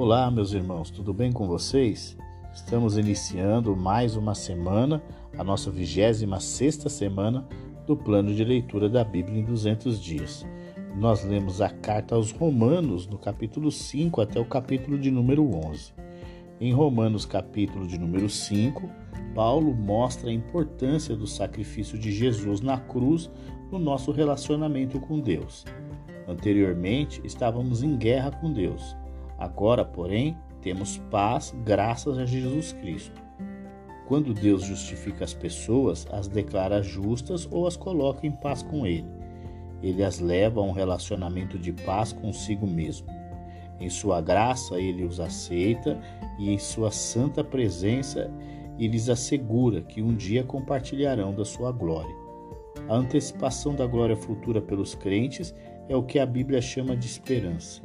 [0.00, 2.16] Olá, meus irmãos, tudo bem com vocês?
[2.54, 5.02] Estamos iniciando mais uma semana,
[5.36, 7.46] a nossa 26 sexta semana
[7.86, 10.46] do plano de leitura da Bíblia em 200 dias.
[10.96, 15.92] Nós lemos a carta aos Romanos, no capítulo 5 até o capítulo de número 11.
[16.58, 18.88] Em Romanos, capítulo de número 5,
[19.34, 23.30] Paulo mostra a importância do sacrifício de Jesus na cruz
[23.70, 25.66] no nosso relacionamento com Deus.
[26.26, 28.96] Anteriormente, estávamos em guerra com Deus.
[29.40, 33.20] Agora, porém, temos paz graças a Jesus Cristo.
[34.06, 39.08] Quando Deus justifica as pessoas, as declara justas ou as coloca em paz com Ele.
[39.82, 43.06] Ele as leva a um relacionamento de paz consigo mesmo.
[43.80, 45.98] Em Sua graça, Ele os aceita
[46.38, 48.30] e, em Sua santa presença,
[48.78, 52.14] Ele lhes assegura que um dia compartilharão da Sua glória.
[52.88, 55.54] A antecipação da glória futura pelos crentes
[55.88, 57.80] é o que a Bíblia chama de esperança.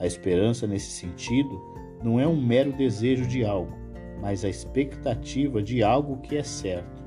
[0.00, 1.60] A esperança, nesse sentido,
[2.02, 3.76] não é um mero desejo de algo,
[4.20, 7.04] mas a expectativa de algo que é certo.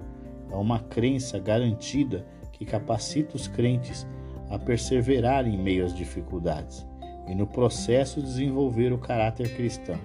[0.51, 4.07] É uma crença garantida que capacita os crentes
[4.49, 6.85] a perseverar em meio às dificuldades
[7.27, 9.97] e no processo desenvolver o caráter cristão.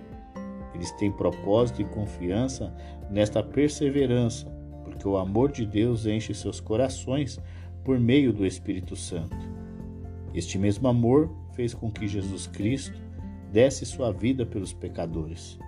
[0.74, 2.74] Eles têm propósito e confiança
[3.10, 4.46] nesta perseverança,
[4.84, 7.38] porque o amor de Deus enche seus corações
[7.84, 9.36] por meio do Espírito Santo.
[10.32, 13.02] Este mesmo amor fez com que Jesus Cristo
[13.52, 15.58] desse sua vida pelos pecadores.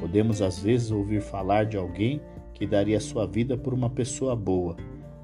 [0.00, 2.18] Podemos às vezes ouvir falar de alguém
[2.54, 4.74] que daria sua vida por uma pessoa boa,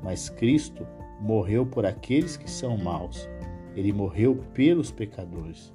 [0.02, 0.86] mas Cristo
[1.22, 3.26] morreu por aqueles que são maus.
[3.74, 5.72] Ele morreu pelos pecadores.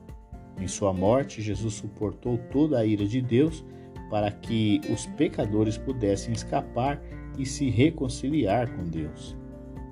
[0.60, 3.66] Em sua morte, Jesus suportou toda a ira de Deus
[4.12, 7.02] para que os pecadores pudessem escapar
[7.36, 9.36] e se reconciliar com Deus.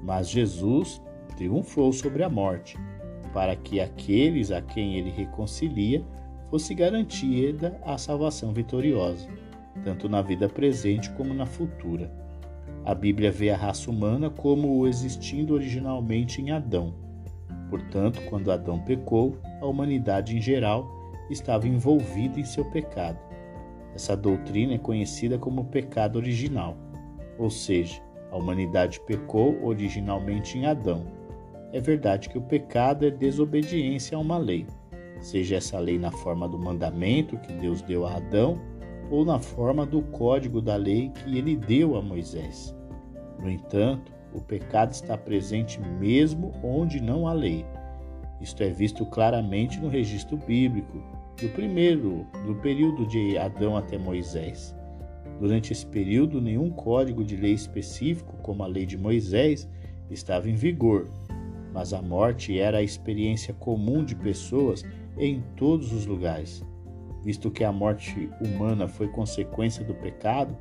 [0.03, 1.01] Mas Jesus
[1.35, 2.77] triunfou sobre a morte
[3.33, 6.05] para que aqueles a quem ele reconcilia
[6.49, 9.27] fosse garantida a salvação vitoriosa,
[9.83, 12.11] tanto na vida presente como na futura.
[12.85, 16.93] A Bíblia vê a raça humana como existindo originalmente em Adão.
[17.69, 20.87] Portanto, quando Adão pecou, a humanidade em geral
[21.29, 23.17] estava envolvida em seu pecado.
[23.95, 26.77] Essa doutrina é conhecida como pecado original,
[27.39, 27.99] ou seja,
[28.31, 31.22] a humanidade pecou originalmente em Adão
[31.73, 34.67] é verdade que o pecado é desobediência a uma lei,
[35.19, 38.61] seja essa lei na forma do mandamento que Deus deu a Adão
[39.09, 42.75] ou na forma do código da lei que ele deu a Moisés.
[43.39, 47.65] No entanto, o pecado está presente mesmo onde não há lei.
[48.39, 51.01] Isto é visto claramente no registro bíblico
[51.41, 54.75] do primeiro, do período de Adão até Moisés.
[55.39, 59.67] Durante esse período, nenhum código de lei específico, como a lei de Moisés,
[60.09, 61.09] estava em vigor,
[61.73, 64.85] mas a morte era a experiência comum de pessoas
[65.17, 66.63] em todos os lugares.
[67.23, 70.55] Visto que a morte humana foi consequência do pecado,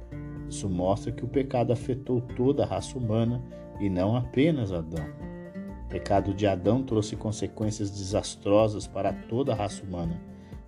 [0.48, 3.42] isso mostra que o pecado afetou toda a raça humana
[3.80, 5.04] e não apenas Adão.
[5.84, 10.20] O pecado de Adão trouxe consequências desastrosas para toda a raça humana,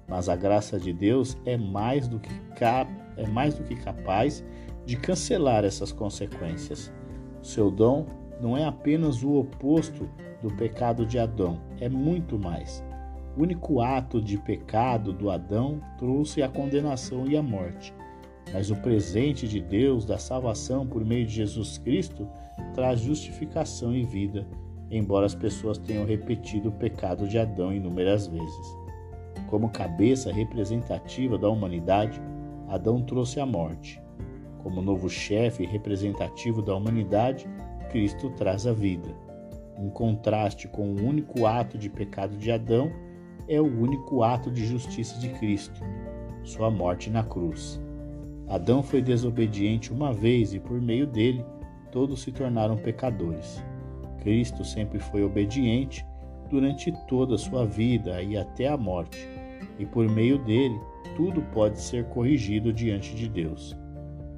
[0.06, 4.44] mas a graça de Deus é mais do que, cap é mais do que capaz
[4.84, 6.93] de cancelar essas consequências.
[7.41, 8.06] Seu dom
[8.41, 10.09] não é apenas o oposto
[10.44, 12.84] do pecado de Adão, é muito mais.
[13.34, 17.94] O único ato de pecado do Adão trouxe a condenação e a morte,
[18.53, 22.28] mas o presente de Deus da salvação por meio de Jesus Cristo
[22.75, 24.47] traz justificação e vida,
[24.91, 28.76] embora as pessoas tenham repetido o pecado de Adão inúmeras vezes.
[29.49, 32.21] Como cabeça representativa da humanidade,
[32.69, 33.99] Adão trouxe a morte.
[34.62, 37.49] Como novo chefe representativo da humanidade,
[37.91, 39.24] Cristo traz a vida.
[39.79, 42.93] Em contraste com o único ato de pecado de Adão,
[43.49, 45.81] é o único ato de justiça de Cristo,
[46.43, 47.81] sua morte na cruz.
[48.49, 51.45] Adão foi desobediente uma vez e por meio dele
[51.91, 53.62] todos se tornaram pecadores.
[54.21, 56.05] Cristo sempre foi obediente
[56.51, 59.29] durante toda a sua vida e até a morte,
[59.79, 60.79] e por meio dele
[61.17, 63.77] tudo pode ser corrigido diante de Deus.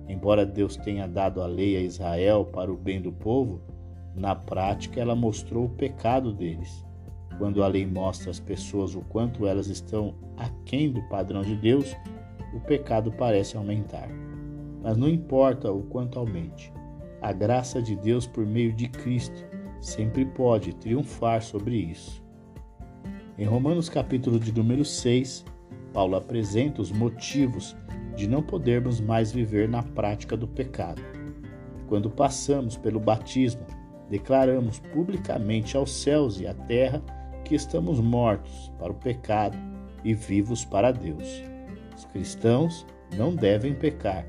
[0.09, 3.61] Embora Deus tenha dado a lei a Israel para o bem do povo,
[4.17, 6.85] na prática ela mostrou o pecado deles.
[7.39, 11.95] Quando a lei mostra às pessoas o quanto elas estão aquém do padrão de Deus,
[12.55, 14.09] o pecado parece aumentar.
[14.83, 16.73] Mas não importa o quanto aumente,
[17.21, 19.45] a graça de Deus por meio de Cristo
[19.81, 22.25] sempre pode triunfar sobre isso.
[23.39, 25.45] Em Romanos capítulo de número 6,
[25.93, 27.77] Paulo apresenta os motivos
[28.17, 31.03] de não podermos mais viver na prática do pecado.
[31.87, 33.67] Quando passamos pelo batismo,
[34.11, 37.03] declaramos publicamente aos céus e à terra
[37.45, 39.57] que estamos mortos para o pecado
[40.05, 41.43] e vivos para Deus.
[41.97, 42.87] Os cristãos
[43.17, 44.27] não devem pecar.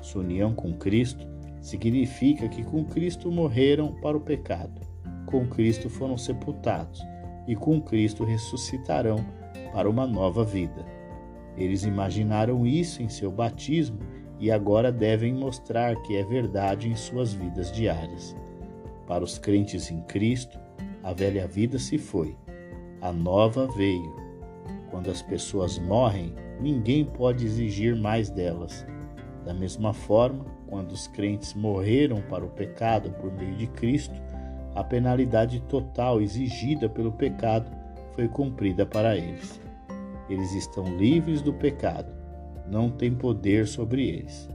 [0.00, 1.26] Sua união com Cristo
[1.60, 4.80] significa que com Cristo morreram para o pecado,
[5.26, 7.00] com Cristo foram sepultados
[7.46, 9.24] e com Cristo ressuscitarão
[9.72, 10.84] para uma nova vida.
[11.56, 13.98] Eles imaginaram isso em seu batismo
[14.38, 18.34] e agora devem mostrar que é verdade em suas vidas diárias.
[19.06, 20.58] Para os crentes em Cristo,
[21.02, 22.36] a velha vida se foi,
[23.00, 24.14] a nova veio.
[24.90, 28.86] Quando as pessoas morrem, ninguém pode exigir mais delas.
[29.44, 34.14] Da mesma forma, quando os crentes morreram para o pecado por meio de Cristo,
[34.74, 37.70] a penalidade total exigida pelo pecado
[38.14, 39.60] foi cumprida para eles.
[40.28, 42.12] Eles estão livres do pecado,
[42.70, 44.48] não têm poder sobre eles.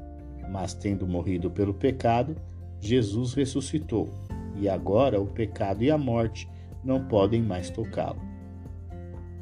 [0.50, 2.36] Mas, tendo morrido pelo pecado,
[2.80, 4.10] Jesus ressuscitou,
[4.60, 6.50] e agora o pecado e a morte
[6.84, 8.22] não podem mais tocá-lo.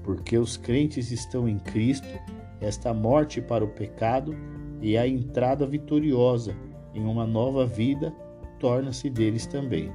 [0.03, 2.19] Porque os crentes estão em Cristo,
[2.62, 4.35] esta morte para o pecado
[4.81, 6.56] e a entrada vitoriosa
[6.94, 8.13] em uma nova vida
[8.59, 9.91] torna-se deles também.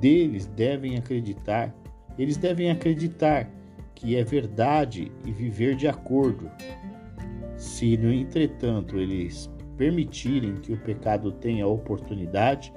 [0.00, 1.74] Deles devem acreditar,
[2.18, 3.48] eles devem acreditar
[3.94, 6.50] que é verdade e viver de acordo.
[7.56, 12.72] Se, no entretanto, eles permitirem que o pecado tenha oportunidade,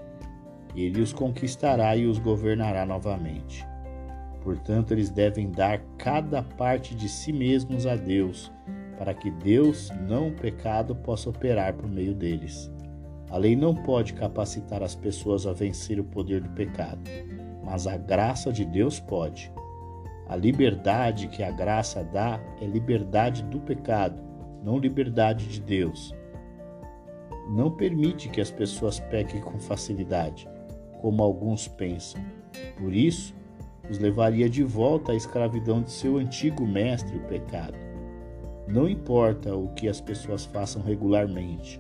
[0.76, 3.66] ele os conquistará e os governará novamente.
[4.44, 8.52] Portanto, eles devem dar cada parte de si mesmos a Deus,
[8.98, 12.72] para que Deus, não o pecado, possa operar por meio deles.
[13.30, 17.02] A lei não pode capacitar as pessoas a vencer o poder do pecado,
[17.64, 19.52] mas a graça de Deus pode.
[20.28, 24.22] A liberdade que a graça dá é liberdade do pecado,
[24.64, 26.14] não liberdade de Deus.
[27.50, 30.48] Não permite que as pessoas pequem com facilidade,
[31.06, 32.20] como alguns pensam.
[32.80, 33.36] Por isso,
[33.88, 37.78] os levaria de volta à escravidão de seu antigo mestre, o pecado.
[38.68, 41.80] Não importa o que as pessoas façam regularmente,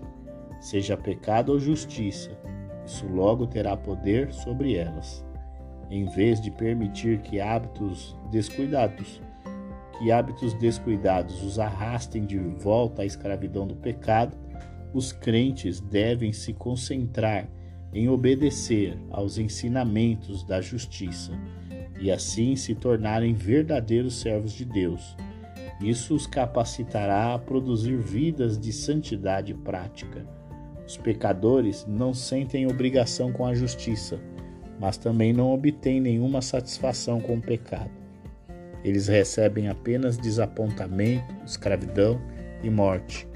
[0.62, 2.38] seja pecado ou justiça,
[2.86, 5.26] isso logo terá poder sobre elas
[5.90, 9.20] em vez de permitir que hábitos descuidados,
[9.98, 14.38] que hábitos descuidados os arrastem de volta à escravidão do pecado,
[14.94, 17.48] os crentes devem se concentrar
[17.96, 21.32] em obedecer aos ensinamentos da justiça
[22.00, 25.18] e assim se tornarem verdadeiros servos de Deus.
[25.82, 30.28] Isso os capacitará a produzir vidas de santidade prática.
[30.86, 34.22] Os pecadores não sentem obrigação com a justiça
[34.80, 37.92] mas também não obtêm nenhuma satisfação com o pecado.
[38.84, 42.22] Eles recebem apenas desapontamento, escravidão
[42.62, 43.28] e morte.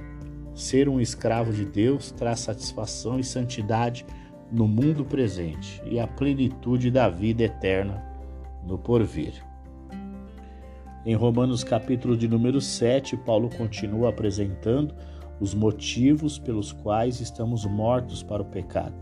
[0.54, 4.06] Ser um escravo de Deus traz satisfação e santidade
[4.52, 8.04] no mundo presente e a plenitude da vida eterna
[8.66, 9.34] no porvir.
[11.06, 14.94] Em Romanos capítulo de número 7, Paulo continua apresentando
[15.40, 18.96] os motivos pelos quais estamos mortos para o pecado.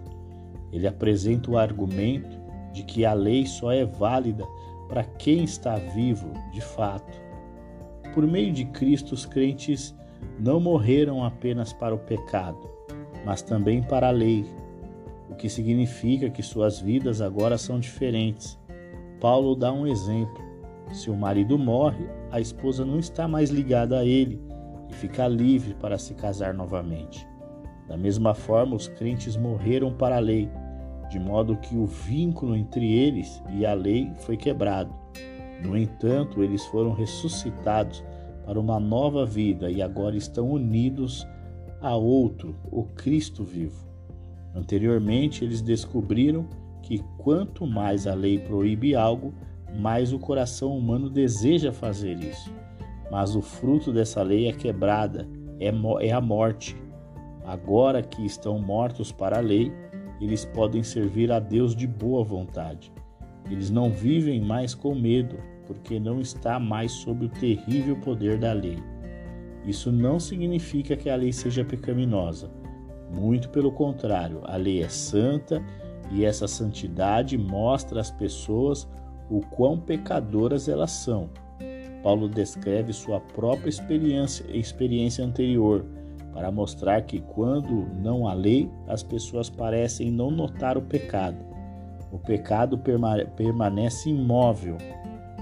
[0.71, 2.37] Ele apresenta o argumento
[2.73, 4.45] de que a lei só é válida
[4.87, 7.19] para quem está vivo de fato.
[8.13, 9.95] Por meio de Cristo, os crentes
[10.39, 12.69] não morreram apenas para o pecado,
[13.25, 14.45] mas também para a lei,
[15.29, 18.57] o que significa que suas vidas agora são diferentes.
[19.19, 20.45] Paulo dá um exemplo.
[20.91, 24.41] Se o marido morre, a esposa não está mais ligada a ele
[24.89, 27.27] e fica livre para se casar novamente.
[27.87, 30.49] Da mesma forma, os crentes morreram para a lei,
[31.09, 34.93] de modo que o vínculo entre eles e a lei foi quebrado.
[35.63, 38.03] No entanto, eles foram ressuscitados
[38.45, 41.27] para uma nova vida e agora estão unidos
[41.81, 43.86] a outro, o Cristo vivo.
[44.57, 46.47] Anteriormente, eles descobriram
[46.81, 49.31] que quanto mais a lei proíbe algo,
[49.77, 52.51] mais o coração humano deseja fazer isso.
[53.11, 55.27] Mas o fruto dessa lei é quebrada,
[55.59, 55.71] é,
[56.07, 56.75] é a morte.
[57.45, 59.71] Agora que estão mortos para a lei,
[60.19, 62.91] eles podem servir a Deus de boa vontade.
[63.51, 65.37] Eles não vivem mais com medo,
[65.67, 68.77] porque não está mais sob o terrível poder da lei.
[69.65, 72.49] Isso não significa que a lei seja pecaminosa.
[73.11, 75.63] Muito pelo contrário, a lei é santa
[76.11, 78.87] e essa santidade mostra às pessoas
[79.29, 81.29] o quão pecadoras elas são.
[82.03, 85.85] Paulo descreve sua própria experiência, experiência anterior
[86.37, 91.43] para mostrar que quando não há lei, as pessoas parecem não notar o pecado.
[92.11, 92.79] O pecado
[93.35, 94.77] permanece imóvel,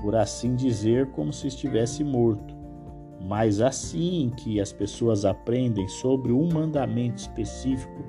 [0.02, 2.55] por assim dizer, como se estivesse morto.
[3.27, 8.03] Mas assim que as pessoas aprendem sobre um mandamento específico,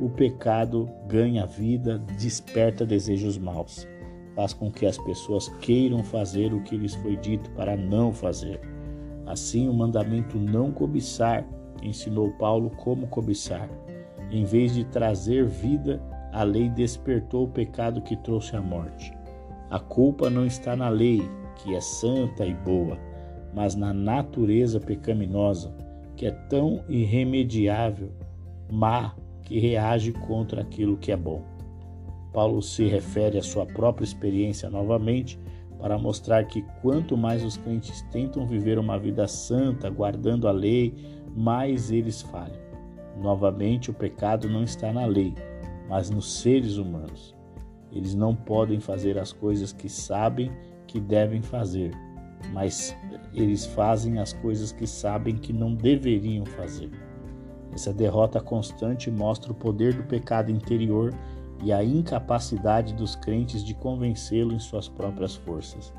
[0.00, 3.86] o pecado ganha vida, desperta desejos maus,
[4.34, 8.60] faz com que as pessoas queiram fazer o que lhes foi dito para não fazer.
[9.26, 11.46] Assim, o mandamento não cobiçar
[11.82, 13.68] ensinou Paulo como cobiçar.
[14.30, 16.00] Em vez de trazer vida,
[16.32, 19.12] a lei despertou o pecado que trouxe a morte.
[19.70, 21.22] A culpa não está na lei,
[21.56, 22.98] que é santa e boa,
[23.52, 25.74] mas na natureza pecaminosa,
[26.16, 28.10] que é tão irremediável,
[28.70, 31.42] má, que reage contra aquilo que é bom.
[32.32, 35.38] Paulo se refere à sua própria experiência novamente
[35.78, 40.94] para mostrar que quanto mais os crentes tentam viver uma vida santa, guardando a lei,
[41.34, 42.62] mais eles falham.
[43.20, 45.34] Novamente, o pecado não está na lei,
[45.88, 47.34] mas nos seres humanos.
[47.90, 50.50] Eles não podem fazer as coisas que sabem
[50.86, 51.90] que devem fazer,
[52.52, 52.96] mas
[53.32, 56.90] eles fazem as coisas que sabem que não deveriam fazer.
[57.72, 61.14] Essa derrota constante mostra o poder do pecado interior
[61.62, 65.92] e a incapacidade dos crentes de convencê-lo em suas próprias forças.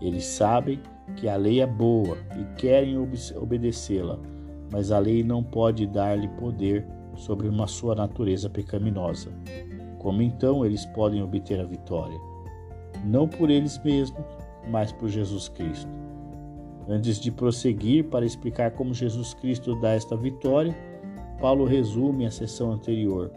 [0.00, 0.80] Eles sabem
[1.16, 4.18] que a lei é boa e querem obedecê-la,
[4.70, 9.32] mas a lei não pode dar-lhe poder sobre uma sua natureza pecaminosa.
[9.98, 12.18] Como então eles podem obter a vitória?
[13.04, 14.22] Não por eles mesmos,
[14.66, 15.90] mas por Jesus Cristo.
[16.88, 20.76] Antes de prosseguir para explicar como Jesus Cristo dá esta vitória,
[21.40, 23.30] Paulo resume a sessão anterior.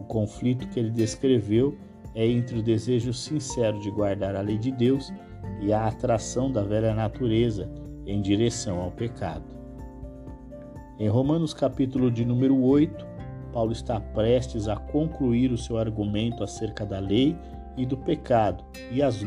[0.00, 1.76] O conflito que ele descreveu
[2.14, 5.12] é entre o desejo sincero de guardar a lei de Deus
[5.60, 7.70] e a atração da velha natureza
[8.06, 9.44] em direção ao pecado.
[10.98, 13.06] Em Romanos capítulo de número 8,
[13.52, 17.36] Paulo está prestes a concluir o seu argumento acerca da lei
[17.76, 19.24] e do pecado e as,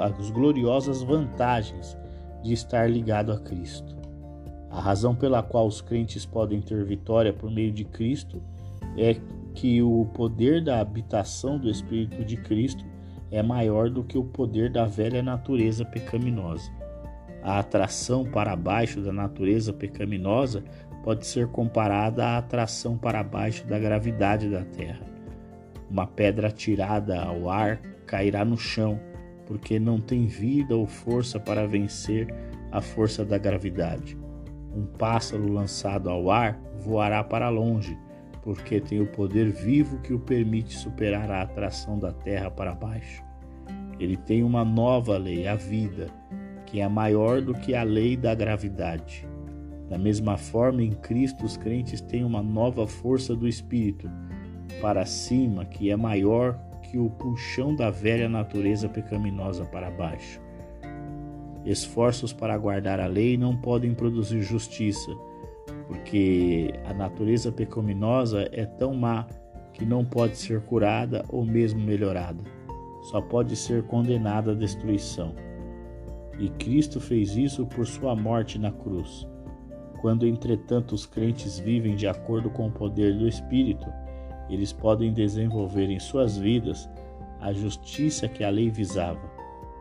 [0.00, 1.96] as gloriosas vantagens
[2.42, 3.96] de estar ligado a Cristo.
[4.70, 8.42] A razão pela qual os crentes podem ter vitória por meio de Cristo
[8.96, 9.16] é
[9.54, 12.84] que o poder da habitação do Espírito de Cristo
[13.30, 16.70] é maior do que o poder da velha natureza pecaminosa.
[17.42, 20.62] A atração para baixo da natureza pecaminosa
[21.02, 25.15] pode ser comparada à atração para baixo da gravidade da Terra.
[25.90, 29.00] Uma pedra atirada ao ar cairá no chão,
[29.46, 32.32] porque não tem vida ou força para vencer
[32.72, 34.18] a força da gravidade.
[34.74, 37.96] Um pássaro lançado ao ar voará para longe,
[38.42, 43.22] porque tem o poder vivo que o permite superar a atração da terra para baixo.
[43.98, 46.08] Ele tem uma nova lei, a vida,
[46.66, 49.26] que é maior do que a lei da gravidade.
[49.88, 54.10] Da mesma forma, em Cristo, os crentes têm uma nova força do Espírito
[54.80, 60.40] para cima, que é maior que o puxão da velha natureza pecaminosa para baixo.
[61.64, 65.10] Esforços para guardar a lei não podem produzir justiça,
[65.88, 69.26] porque a natureza pecaminosa é tão má
[69.72, 72.42] que não pode ser curada ou mesmo melhorada.
[73.10, 75.34] Só pode ser condenada à destruição.
[76.38, 79.26] E Cristo fez isso por sua morte na cruz.
[80.00, 83.86] Quando, entretanto, os crentes vivem de acordo com o poder do Espírito,
[84.48, 86.88] eles podem desenvolver em suas vidas
[87.40, 89.20] a justiça que a lei visava,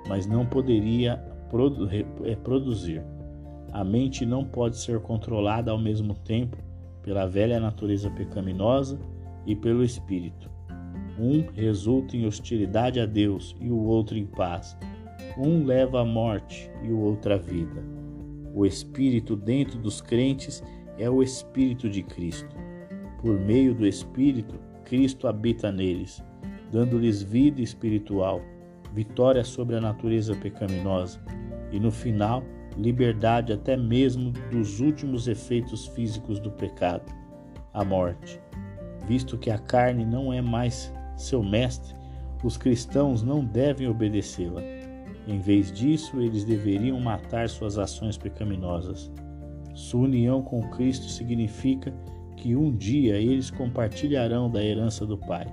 [0.07, 1.17] mas não poderia
[1.49, 1.87] produ
[2.23, 3.03] é, produzir.
[3.71, 6.57] A mente não pode ser controlada ao mesmo tempo
[7.01, 8.99] pela velha natureza pecaminosa
[9.45, 10.49] e pelo espírito.
[11.19, 14.77] Um resulta em hostilidade a Deus e o outro em paz.
[15.37, 17.83] Um leva à morte e o outro à vida.
[18.53, 20.63] O espírito dentro dos crentes
[20.97, 22.64] é o espírito de Cristo.
[23.25, 24.53] Por meio do espírito,
[24.83, 26.23] Cristo habita neles,
[26.71, 28.39] dando-lhes vida espiritual,
[28.93, 31.19] vitória sobre a natureza pecaminosa
[31.71, 32.43] e, no final,
[32.77, 37.11] liberdade até mesmo dos últimos efeitos físicos do pecado,
[37.73, 38.39] a morte.
[39.07, 41.95] Visto que a carne não é mais seu mestre,
[42.43, 44.61] os cristãos não devem obedecê-la.
[45.27, 49.11] Em vez disso, eles deveriam matar suas ações pecaminosas.
[49.73, 51.91] Sua união com Cristo significa
[52.37, 55.45] que um dia eles compartilharão da herança do Pai,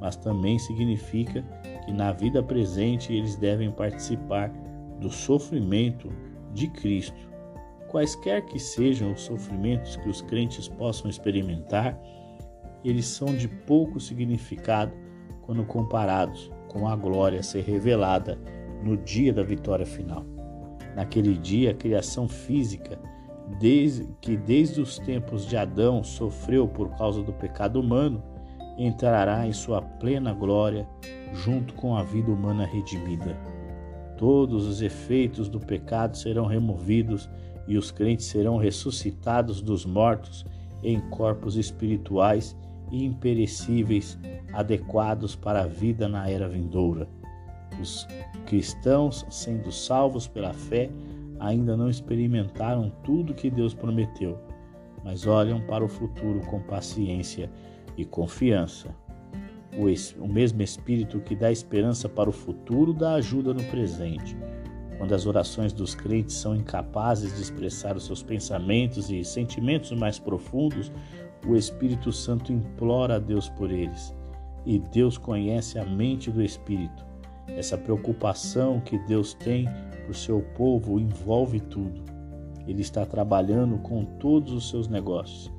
[0.00, 1.42] mas também significa
[1.84, 4.52] que na vida presente eles devem participar
[5.00, 6.10] do sofrimento
[6.52, 7.30] de Cristo.
[7.88, 11.98] Quaisquer que sejam os sofrimentos que os crentes possam experimentar,
[12.84, 14.92] eles são de pouco significado
[15.42, 18.38] quando comparados com a glória a ser revelada
[18.82, 20.24] no dia da vitória final.
[20.96, 22.98] Naquele dia, a criação física,
[23.58, 28.22] desde, que desde os tempos de Adão sofreu por causa do pecado humano,
[28.78, 30.86] entrará em sua plena glória
[31.32, 33.36] junto com a vida humana redimida.
[34.16, 37.28] Todos os efeitos do pecado serão removidos
[37.66, 40.44] e os crentes serão ressuscitados dos mortos
[40.82, 42.56] em corpos espirituais
[42.90, 44.18] e imperecíveis,
[44.52, 47.08] adequados para a vida na era vindoura.
[47.80, 48.06] Os
[48.46, 50.90] cristãos, sendo salvos pela fé,
[51.42, 54.38] ainda não experimentaram tudo que Deus prometeu,
[55.04, 57.50] mas olham para o futuro com paciência
[57.96, 58.94] e confiança.
[59.74, 64.36] O, mesmo Espírito que dá esperança para o futuro dá ajuda no presente.
[64.98, 70.18] Quando as orações dos crentes são incapazes de expressar os seus pensamentos e sentimentos mais
[70.18, 70.92] profundos,
[71.44, 74.14] o Espírito Santo implora a Deus por eles.
[74.64, 77.11] E Deus conhece a mente do Espírito.
[77.56, 79.68] Essa preocupação que Deus tem
[80.06, 82.02] por seu povo envolve tudo.
[82.66, 85.50] Ele está trabalhando com todos os seus negócios,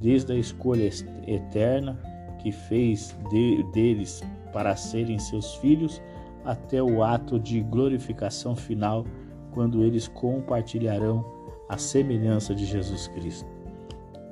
[0.00, 0.88] desde a escolha
[1.26, 1.98] eterna
[2.40, 4.22] que fez de, deles
[4.52, 6.00] para serem seus filhos,
[6.44, 9.04] até o ato de glorificação final,
[9.50, 11.24] quando eles compartilharão
[11.68, 13.48] a semelhança de Jesus Cristo.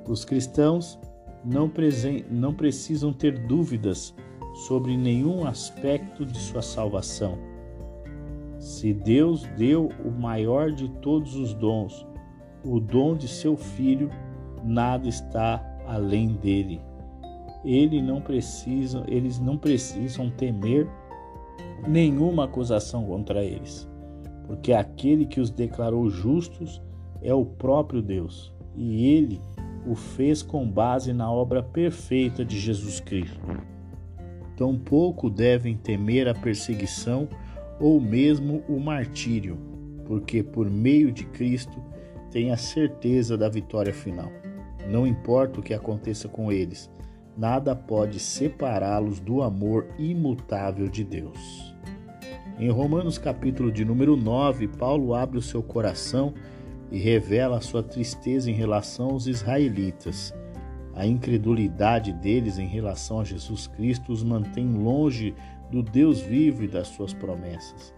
[0.06, 0.98] Os cristãos
[1.44, 1.70] não,
[2.30, 4.14] não precisam ter dúvidas
[4.52, 7.38] sobre nenhum aspecto de sua salvação.
[8.58, 12.06] Se Deus deu o maior de todos os dons,
[12.64, 14.08] o dom de seu filho,
[14.62, 16.80] nada está além dele.
[17.64, 20.88] Ele não precisa, eles não precisam temer
[21.86, 23.88] nenhuma acusação contra eles,
[24.46, 26.80] porque aquele que os declarou justos
[27.20, 29.40] é o próprio Deus, e ele
[29.86, 33.40] o fez com base na obra perfeita de Jesus Cristo.
[34.62, 37.28] Tampouco devem temer a perseguição
[37.80, 39.58] ou mesmo o martírio,
[40.04, 41.82] porque por meio de Cristo
[42.30, 44.30] têm a certeza da vitória final.
[44.88, 46.88] Não importa o que aconteça com eles,
[47.36, 51.74] nada pode separá-los do amor imutável de Deus.
[52.56, 56.34] Em Romanos capítulo de número 9, Paulo abre o seu coração
[56.88, 60.32] e revela a sua tristeza em relação aos israelitas.
[60.94, 65.34] A incredulidade deles em relação a Jesus Cristo os mantém longe
[65.70, 67.94] do Deus vivo e das suas promessas.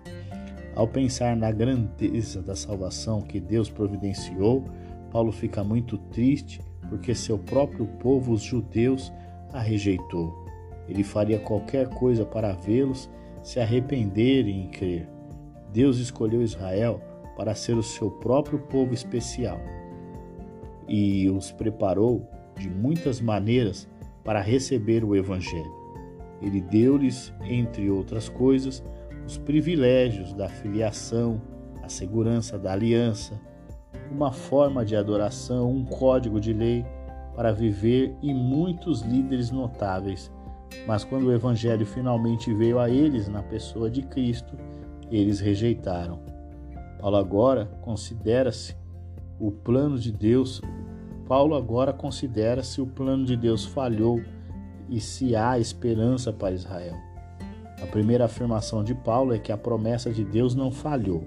[0.74, 4.64] Ao pensar na grandeza da salvação que Deus providenciou,
[5.10, 9.12] Paulo fica muito triste porque seu próprio povo, os judeus,
[9.52, 10.44] a rejeitou.
[10.88, 13.08] Ele faria qualquer coisa para vê-los
[13.42, 15.08] se arrependerem e crer.
[15.72, 17.00] Deus escolheu Israel
[17.36, 19.60] para ser o seu próprio povo especial
[20.88, 23.88] e os preparou de muitas maneiras
[24.22, 25.72] para receber o Evangelho.
[26.40, 28.82] Ele deu-lhes, entre outras coisas,
[29.26, 31.40] os privilégios da filiação,
[31.82, 33.40] a segurança da aliança,
[34.10, 36.84] uma forma de adoração, um código de lei
[37.34, 40.30] para viver e muitos líderes notáveis.
[40.86, 44.56] Mas quando o Evangelho finalmente veio a eles na pessoa de Cristo,
[45.10, 46.20] eles rejeitaram.
[47.00, 48.76] Paulo agora considera-se
[49.38, 50.60] o plano de Deus.
[51.26, 54.20] Paulo agora considera-se o plano de Deus falhou
[54.88, 56.96] e se há esperança para Israel.
[57.82, 61.24] A primeira afirmação de Paulo é que a promessa de Deus não falhou.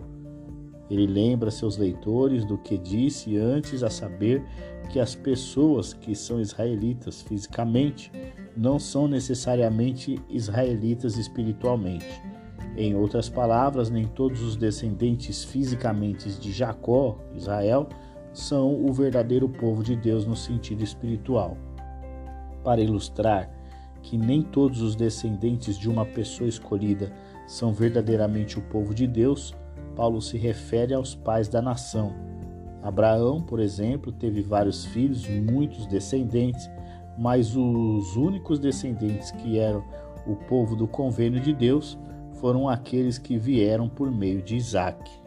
[0.90, 4.44] Ele lembra seus leitores do que disse antes, a saber
[4.90, 8.12] que as pessoas que são israelitas fisicamente
[8.56, 12.22] não são necessariamente israelitas espiritualmente.
[12.78, 17.90] Em outras palavras, nem todos os descendentes fisicamente de Jacó, Israel,
[18.38, 21.58] são o verdadeiro povo de Deus no sentido espiritual.
[22.64, 23.50] Para ilustrar
[24.04, 27.12] que nem todos os descendentes de uma pessoa escolhida
[27.48, 29.56] são verdadeiramente o povo de Deus,
[29.96, 32.14] Paulo se refere aos pais da nação.
[32.84, 36.70] Abraão, por exemplo, teve vários filhos, muitos descendentes,
[37.18, 39.84] mas os únicos descendentes que eram
[40.28, 41.98] o povo do convênio de Deus
[42.34, 45.27] foram aqueles que vieram por meio de Isaac.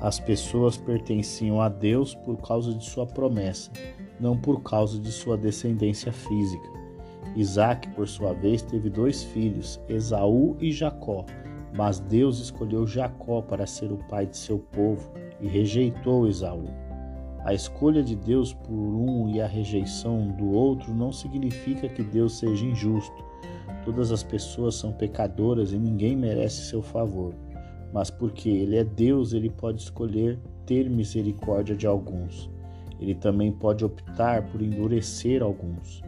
[0.00, 3.70] As pessoas pertenciam a Deus por causa de sua promessa,
[4.18, 6.70] não por causa de sua descendência física.
[7.36, 11.26] Isaac, por sua vez, teve dois filhos, Esaú e Jacó,
[11.76, 16.64] mas Deus escolheu Jacó para ser o pai de seu povo e rejeitou Esaú.
[17.44, 22.38] A escolha de Deus por um e a rejeição do outro não significa que Deus
[22.38, 23.24] seja injusto.
[23.84, 27.34] Todas as pessoas são pecadoras e ninguém merece seu favor.
[27.92, 32.50] Mas porque Ele é Deus, Ele pode escolher ter misericórdia de alguns.
[33.00, 36.02] Ele também pode optar por endurecer alguns,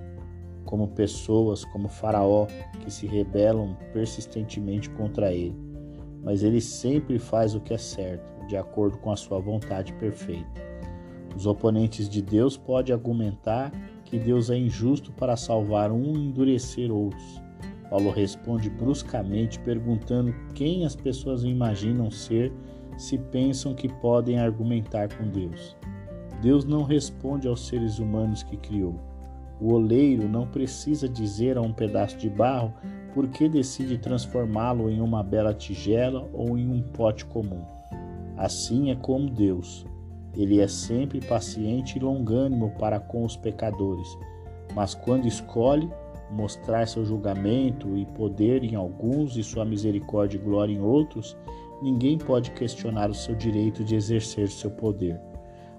[0.64, 2.47] como pessoas como Faraó,
[2.81, 5.57] que se rebelam persistentemente contra ele.
[6.23, 10.62] Mas ele sempre faz o que é certo, de acordo com a sua vontade perfeita.
[11.35, 13.73] Os oponentes de Deus podem argumentar
[14.05, 17.41] que Deus é injusto para salvar um e endurecer outros.
[17.92, 22.50] Paulo responde bruscamente, perguntando quem as pessoas imaginam ser
[22.96, 25.76] se pensam que podem argumentar com Deus.
[26.40, 28.98] Deus não responde aos seres humanos que criou.
[29.61, 32.72] O oleiro não precisa dizer a um pedaço de barro
[33.12, 37.61] por que decide transformá-lo em uma bela tigela ou em um pote comum.
[38.38, 39.85] Assim é como Deus.
[40.35, 44.09] Ele é sempre paciente e longânimo para com os pecadores,
[44.74, 45.90] mas quando escolhe
[46.33, 51.37] mostrar seu julgamento e poder em alguns e sua misericórdia e glória em outros,
[51.83, 55.21] ninguém pode questionar o seu direito de exercer seu poder.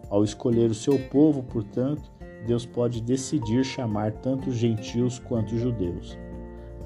[0.10, 2.12] Ao escolher o seu povo, portanto,
[2.46, 6.18] Deus pode decidir chamar tanto gentios quanto judeus.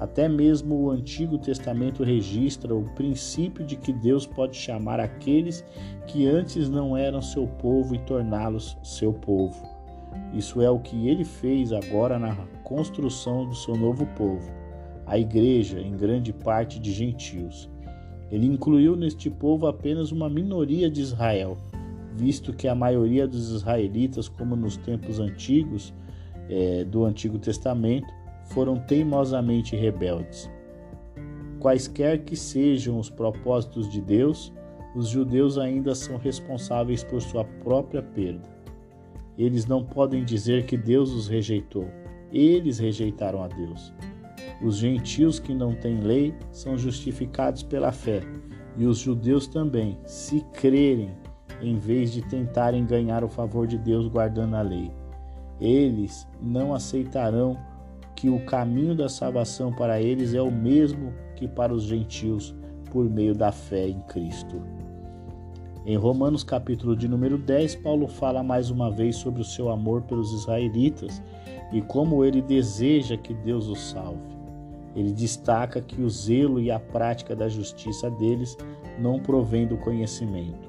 [0.00, 5.64] Até mesmo o Antigo Testamento registra o princípio de que Deus pode chamar aqueles
[6.06, 9.77] que antes não eram seu povo e torná-los seu povo.
[10.32, 14.52] Isso é o que ele fez agora na construção do seu novo povo,
[15.06, 17.68] a igreja, em grande parte de gentios.
[18.30, 21.56] Ele incluiu neste povo apenas uma minoria de Israel,
[22.14, 25.94] visto que a maioria dos israelitas, como nos tempos antigos
[26.50, 28.12] é, do Antigo Testamento,
[28.44, 30.50] foram teimosamente rebeldes.
[31.58, 34.52] Quaisquer que sejam os propósitos de Deus,
[34.94, 38.57] os judeus ainda são responsáveis por sua própria perda.
[39.38, 41.88] Eles não podem dizer que Deus os rejeitou.
[42.32, 43.94] Eles rejeitaram a Deus.
[44.60, 48.20] Os gentios que não têm lei são justificados pela fé,
[48.76, 51.10] e os judeus também, se crerem,
[51.62, 54.90] em vez de tentarem ganhar o favor de Deus guardando a lei.
[55.60, 57.56] Eles não aceitarão
[58.16, 62.54] que o caminho da salvação para eles é o mesmo que para os gentios
[62.90, 64.60] por meio da fé em Cristo.
[65.88, 70.02] Em Romanos capítulo de número 10, Paulo fala mais uma vez sobre o seu amor
[70.02, 71.22] pelos israelitas
[71.72, 74.36] e como ele deseja que Deus os salve.
[74.94, 78.54] Ele destaca que o zelo e a prática da justiça deles
[78.98, 80.68] não provém do conhecimento.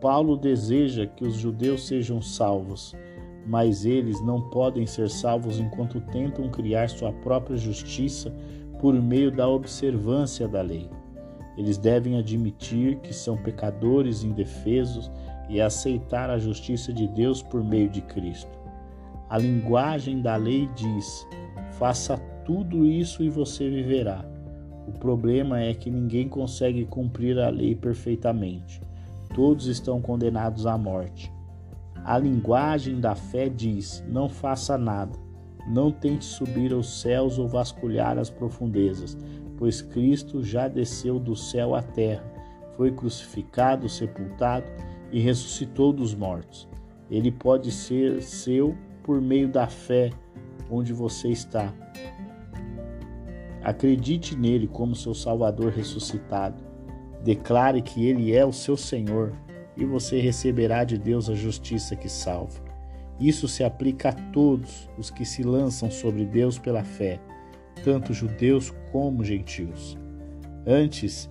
[0.00, 2.96] Paulo deseja que os judeus sejam salvos,
[3.46, 8.34] mas eles não podem ser salvos enquanto tentam criar sua própria justiça
[8.80, 10.90] por meio da observância da lei.
[11.56, 15.10] Eles devem admitir que são pecadores indefesos
[15.48, 18.58] e aceitar a justiça de Deus por meio de Cristo.
[19.28, 21.26] A linguagem da lei diz:
[21.72, 24.24] faça tudo isso e você viverá.
[24.86, 28.80] O problema é que ninguém consegue cumprir a lei perfeitamente.
[29.34, 31.32] Todos estão condenados à morte.
[32.04, 35.16] A linguagem da fé diz: não faça nada,
[35.66, 39.16] não tente subir aos céus ou vasculhar as profundezas,
[39.56, 42.24] pois Cristo já desceu do céu à terra,
[42.76, 44.66] foi crucificado, sepultado
[45.10, 46.68] e ressuscitou dos mortos.
[47.10, 50.10] Ele pode ser seu por meio da fé
[50.70, 51.72] onde você está.
[53.62, 56.62] Acredite nele como seu Salvador ressuscitado.
[57.22, 59.32] Declare que ele é o seu Senhor
[59.76, 62.71] e você receberá de Deus a justiça que salva.
[63.20, 67.20] Isso se aplica a todos os que se lançam sobre Deus pela fé,
[67.84, 69.96] tanto judeus como gentios.
[70.66, 71.28] Antes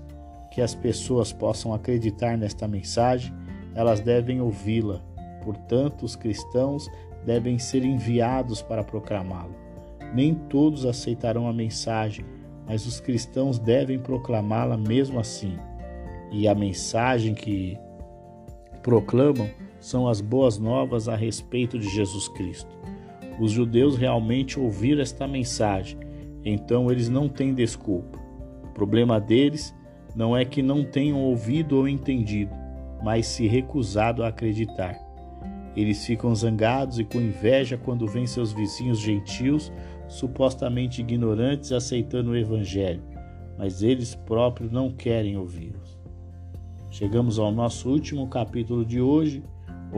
[0.52, 3.34] que as pessoas possam acreditar nesta mensagem,
[3.74, 5.02] elas devem ouvi-la.
[5.44, 6.90] Portanto, os cristãos
[7.26, 9.56] devem ser enviados para proclamá-lo.
[10.14, 12.26] Nem todos aceitarão a mensagem,
[12.68, 15.58] mas os cristãos devem proclamá-la mesmo assim.
[16.32, 17.78] E a mensagem que
[18.82, 19.50] proclamam
[19.82, 22.70] são as boas novas a respeito de Jesus Cristo.
[23.40, 26.00] Os judeus realmente ouviram esta mensagem,
[26.46, 28.20] então eles não têm desculpa.
[28.64, 29.76] O problema deles
[30.16, 32.54] não é que não tenham ouvido ou entendido,
[33.04, 34.96] mas se recusado a acreditar.
[35.76, 39.72] Eles ficam zangados e com inveja quando veem seus vizinhos gentios,
[40.08, 43.02] supostamente ignorantes, aceitando o Evangelho,
[43.58, 45.98] mas eles próprios não querem ouvi-los.
[46.92, 49.42] Chegamos ao nosso último capítulo de hoje,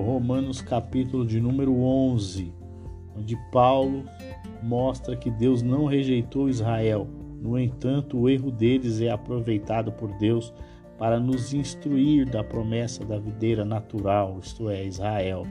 [0.02, 2.52] Romanos, capítulo de número 11,
[3.16, 4.04] onde Paulo
[4.62, 7.08] mostra que Deus não rejeitou Israel.
[7.42, 10.54] No entanto, o erro deles é aproveitado por Deus
[10.98, 15.46] para nos instruir da promessa da videira natural, isto é, Israel.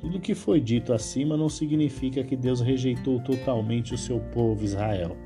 [0.00, 5.16] Tudo que foi dito acima não significa que Deus rejeitou totalmente o seu povo Israel.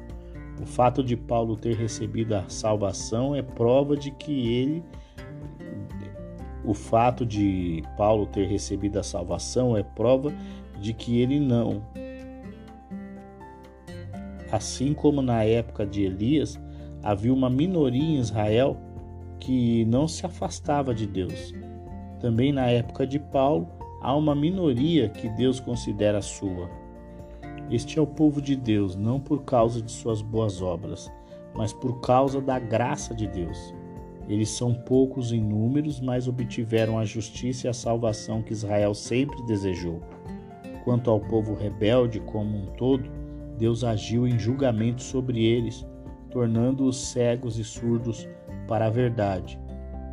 [0.61, 4.85] O fato de Paulo ter recebido a salvação é prova de que ele
[6.65, 10.33] o fato de Paulo ter recebido a salvação é prova
[10.81, 11.83] de que ele não.
[14.51, 16.61] Assim como na época de Elias,
[17.03, 18.77] havia uma minoria em Israel
[19.39, 21.55] que não se afastava de Deus.
[22.21, 23.69] Também na época de Paulo,
[24.03, 26.69] há uma minoria que Deus considera sua.
[27.71, 31.11] Este é o povo de Deus, não por causa de suas boas obras,
[31.55, 33.75] mas por causa da graça de Deus.
[34.31, 39.45] Eles são poucos em números, mas obtiveram a justiça e a salvação que Israel sempre
[39.45, 40.01] desejou.
[40.85, 43.11] Quanto ao povo rebelde como um todo,
[43.59, 45.85] Deus agiu em julgamento sobre eles,
[46.31, 48.29] tornando-os cegos e surdos
[48.69, 49.59] para a verdade.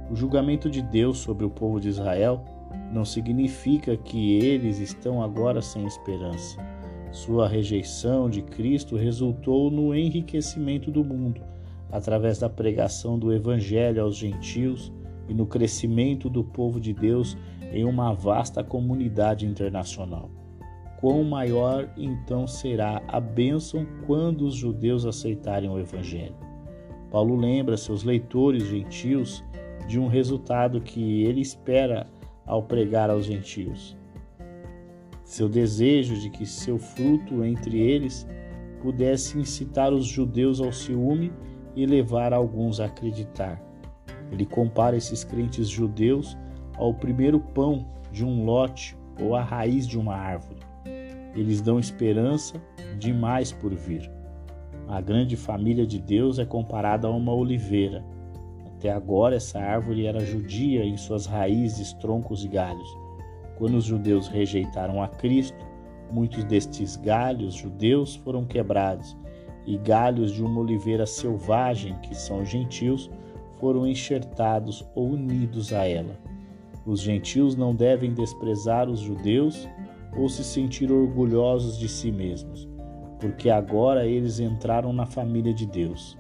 [0.09, 2.43] O julgamento de Deus sobre o povo de Israel
[2.91, 6.57] não significa que eles estão agora sem esperança.
[7.11, 11.39] Sua rejeição de Cristo resultou no enriquecimento do mundo,
[11.91, 14.91] através da pregação do Evangelho aos gentios
[15.27, 17.37] e no crescimento do povo de Deus
[17.71, 20.29] em uma vasta comunidade internacional.
[20.99, 26.35] Quão maior então será a bênção quando os judeus aceitarem o Evangelho?
[27.11, 29.43] Paulo lembra seus leitores gentios
[29.87, 32.07] de um resultado que ele espera
[32.45, 33.95] ao pregar aos gentios.
[35.23, 38.27] Seu desejo de que seu fruto entre eles
[38.81, 41.31] pudesse incitar os judeus ao ciúme
[41.77, 43.61] e levar alguns a acreditar.
[44.31, 46.37] Ele compara esses crentes judeus
[46.75, 50.59] ao primeiro pão de um lote ou à raiz de uma árvore.
[51.35, 52.61] Eles dão esperança
[52.97, 54.11] de mais por vir.
[54.87, 58.03] A grande família de Deus é comparada a uma oliveira
[58.77, 62.87] até agora, essa árvore era judia em suas raízes, troncos e galhos.
[63.57, 65.65] Quando os judeus rejeitaram a Cristo,
[66.11, 69.17] muitos destes galhos judeus foram quebrados,
[69.67, 73.11] e galhos de uma oliveira selvagem, que são gentios,
[73.59, 76.17] foram enxertados ou unidos a ela.
[76.85, 79.67] Os gentios não devem desprezar os judeus
[80.15, 82.67] ou se sentir orgulhosos de si mesmos,
[83.19, 86.17] porque agora eles entraram na família de Deus.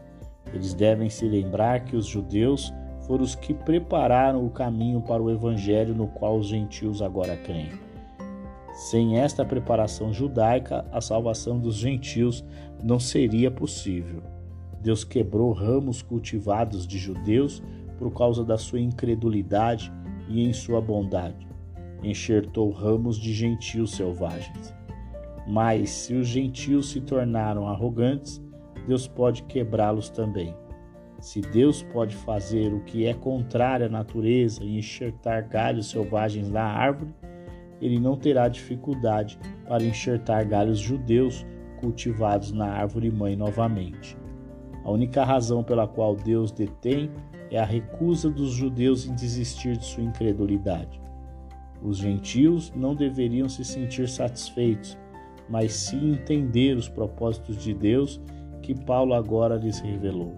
[0.53, 2.73] Eles devem se lembrar que os judeus
[3.05, 7.86] foram os que prepararam o caminho para o evangelho no qual os gentios agora creem.
[8.77, 12.45] Sem esta preparação judaica, a salvação dos gentios
[12.83, 14.21] não seria possível.
[14.83, 17.63] Deus quebrou ramos cultivados de judeus
[17.97, 19.91] por causa da sua incredulidade
[20.29, 21.47] e em sua bondade.
[22.03, 24.71] Enxertou ramos de gentios selvagens.
[25.47, 28.39] Mas se os gentios se tornaram arrogantes,
[28.87, 30.55] Deus pode quebrá-los também.
[31.19, 36.61] Se Deus pode fazer o que é contrário à natureza e enxertar galhos selvagens na
[36.61, 37.11] árvore,
[37.81, 41.45] ele não terá dificuldade para enxertar galhos judeus
[41.79, 44.17] cultivados na árvore mãe novamente.
[44.83, 47.11] A única razão pela qual Deus detém
[47.51, 50.99] é a recusa dos judeus em desistir de sua incredulidade.
[51.81, 54.97] Os gentios não deveriam se sentir satisfeitos,
[55.49, 58.19] mas sim entender os propósitos de Deus
[58.61, 60.33] que Paulo agora lhes revelou.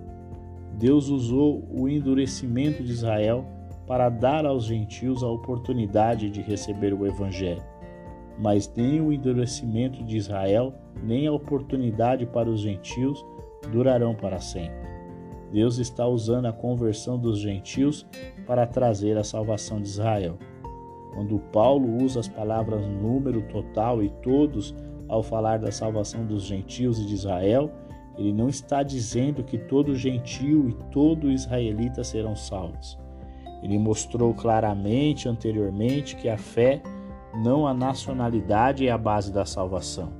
[0.77, 3.45] Deus usou o endurecimento de Israel
[3.89, 7.63] para dar aos gentios a oportunidade de receber o Evangelho.
[8.37, 13.25] Mas nem o endurecimento de Israel, nem a oportunidade para os gentios
[13.71, 14.87] durarão para sempre.
[15.51, 18.05] Deus está usando a conversão dos gentios
[18.45, 20.37] para trazer a salvação de Israel.
[21.15, 24.75] Quando Paulo usa as palavras número total e todos
[25.07, 27.71] ao falar da salvação dos gentios e de Israel,
[28.15, 33.08] ele não está dizendo que todo gentio e todo israelita serão salvos.
[33.61, 36.81] Ele mostrou claramente anteriormente que a fé,
[37.35, 40.11] não a nacionalidade, é a base da salvação.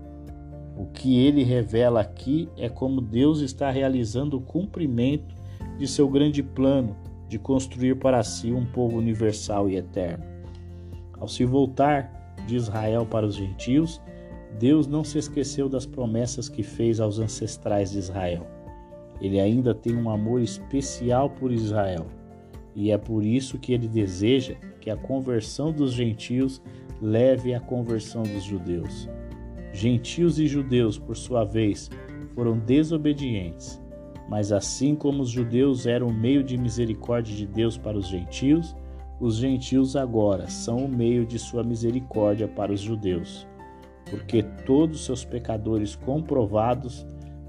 [0.77, 5.35] O que ele revela aqui é como Deus está realizando o cumprimento
[5.77, 6.95] de seu grande plano
[7.27, 10.23] de construir para si um povo universal e eterno.
[11.19, 14.01] Ao se voltar de Israel para os gentios,
[14.57, 18.47] Deus não se esqueceu das promessas que fez aos ancestrais de Israel.
[19.21, 22.07] Ele ainda tem um amor especial por Israel,
[22.75, 26.61] e é por isso que ele deseja que a conversão dos gentios
[27.01, 29.09] leve à conversão dos judeus.
[29.73, 31.89] Gentios e judeus, por sua vez,
[32.33, 33.81] foram desobedientes,
[34.29, 38.75] mas assim como os judeus eram o meio de misericórdia de Deus para os gentios,
[39.19, 43.47] os gentios agora são o meio de sua misericórdia para os judeus
[44.09, 47.07] porque todos seus pecadores comprovados,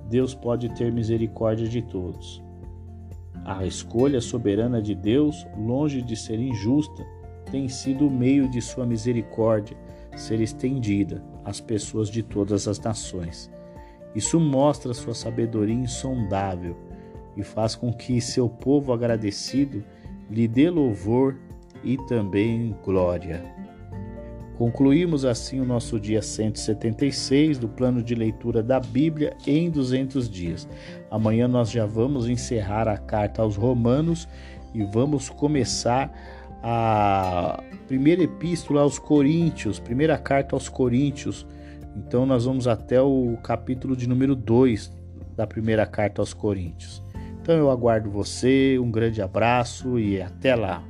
[0.08, 2.42] Deus pode ter misericórdia de todos.
[3.44, 7.06] A escolha soberana de Deus, longe de ser injusta,
[7.50, 9.76] tem sido o meio de sua misericórdia
[10.16, 13.50] ser estendida às pessoas de todas as nações.
[14.14, 16.76] Isso mostra sua sabedoria insondável
[17.36, 19.84] e faz com que seu povo agradecido
[20.28, 21.36] lhe dê louvor
[21.82, 23.42] e também glória.
[24.60, 30.68] Concluímos assim o nosso dia 176 do plano de leitura da Bíblia em 200 dias.
[31.10, 34.28] Amanhã nós já vamos encerrar a carta aos Romanos
[34.74, 36.12] e vamos começar
[36.62, 41.46] a primeira epístola aos Coríntios, primeira carta aos Coríntios.
[41.96, 44.92] Então nós vamos até o capítulo de número 2
[45.34, 47.02] da primeira carta aos Coríntios.
[47.40, 50.89] Então eu aguardo você, um grande abraço e até lá.